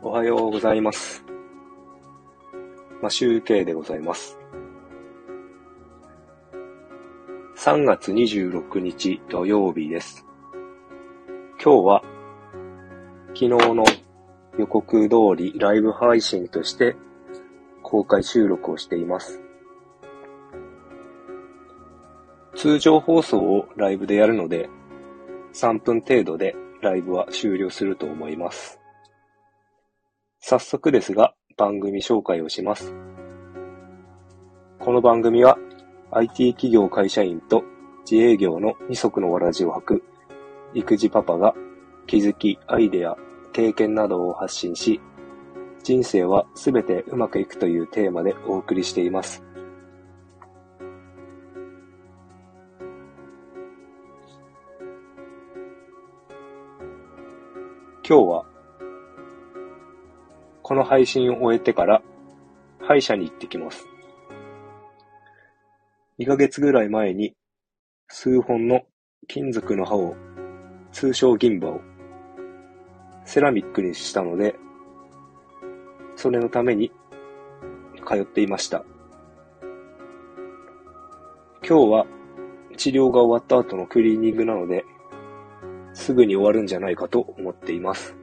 [0.00, 1.24] おはようございます。
[3.02, 4.38] まあ、集計でございます。
[7.56, 10.24] 3月26日土曜日です。
[11.60, 12.02] 今日は、
[13.30, 13.84] 昨日の
[14.56, 16.94] 予告通りライブ配信として
[17.82, 19.42] 公開収録をしています。
[22.54, 24.70] 通常放送をライブでやるので、
[25.54, 28.77] 3分程度でライブは終了すると思います。
[30.40, 32.94] 早速ですが、番組紹介をします。
[34.78, 35.58] この番組は、
[36.12, 37.64] IT 企業会社員と
[38.10, 40.04] 自営業の二足のわらじを履く
[40.74, 41.54] 育児パパが
[42.06, 43.16] 気づき、アイデア、
[43.52, 45.00] 経験などを発信し、
[45.82, 49.42] 人生はすべてうまくいくというテーマでお送りしています。
[58.08, 58.47] 今日は、
[60.68, 62.02] この配信を終えてから、
[62.78, 63.88] 歯医者に行ってきます。
[66.18, 67.34] 2ヶ月ぐらい前に、
[68.06, 68.82] 数本の
[69.28, 70.14] 金属の歯を、
[70.92, 71.80] 通称銀歯を、
[73.24, 74.56] セラミックにしたので、
[76.16, 76.92] それのために、
[78.06, 78.84] 通っていました。
[81.66, 82.06] 今日は、
[82.76, 84.84] 治療が終わった後のクリーニングなので、
[85.94, 88.17] すぐに終わるんじゃないかと思っています。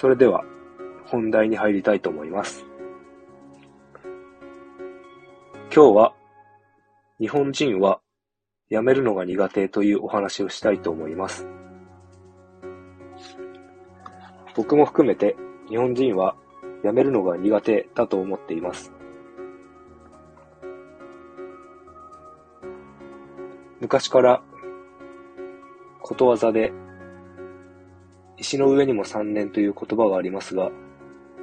[0.00, 0.46] それでは
[1.04, 2.64] 本題に入りたいと思います。
[5.64, 6.14] 今日は
[7.18, 8.00] 日本人は
[8.70, 11.46] 辞めるのが苦手というお話をしたいと思います。
[14.56, 15.36] 僕も含めて
[15.68, 16.34] 日本人は
[16.82, 18.94] 辞めるのが苦手だと思っています。
[23.82, 24.42] 昔から
[26.00, 26.72] ことわざで
[28.40, 30.70] 石の上にも3年という言葉がありますが、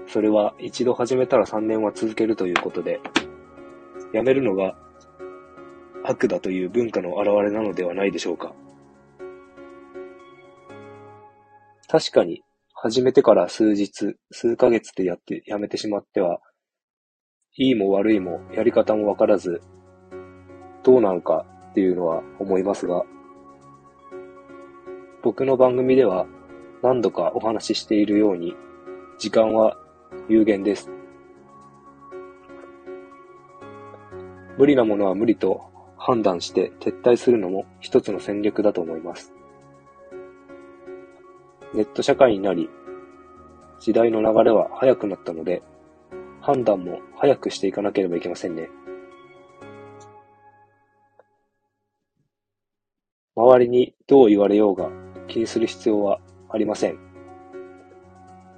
[0.08, 3.00] それは一度始めたら3年は続けるということで、
[4.14, 4.76] やめるのが
[6.04, 8.52] 悪だという文化の表れなのではないでしょうか。
[11.88, 12.42] 確かに、
[12.74, 16.40] 始めてから数日、数ヶ月でやって、やめてしまっては、
[17.58, 19.62] いいも悪いもやり方もわからず、
[20.84, 23.04] どうなのかっていうのは思いますが、
[25.22, 26.26] 僕の番組では
[26.84, 28.56] 何度かお話ししているように、
[29.18, 29.78] 時間は
[30.30, 30.90] 有限です。
[34.58, 35.62] 無理なものは無理と
[35.98, 39.34] 判断して撤退するのも一つの戦略だと思います。
[41.74, 42.70] ネット社会になり、
[43.80, 45.62] 時代の流れは速くなったので、
[46.42, 48.70] 判断も早くしていかなければいけませんね。
[53.36, 54.90] 周りにどう言われようが
[55.28, 56.98] 気にする必要はありません。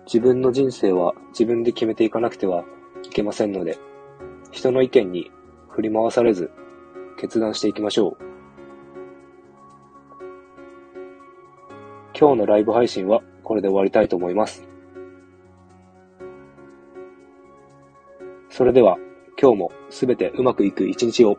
[0.06, 2.66] 自分の人生は自分で決めていかなくては
[3.04, 3.78] いけませんので、
[4.52, 5.32] 人の意見に
[5.70, 6.52] 振り回されず
[7.18, 8.30] 決断していきましょう。
[12.20, 14.68] 今日のライブ配信はこれで終わりたいと思います。
[18.50, 18.98] それでは
[19.42, 21.38] 今日もすべてうまくいく一日を。